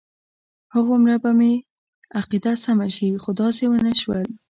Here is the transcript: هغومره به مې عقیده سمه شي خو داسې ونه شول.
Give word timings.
هغومره 0.73 1.15
به 1.23 1.31
مې 1.39 1.53
عقیده 2.19 2.53
سمه 2.63 2.87
شي 2.95 3.07
خو 3.23 3.29
داسې 3.41 3.63
ونه 3.67 3.93
شول. 4.01 4.25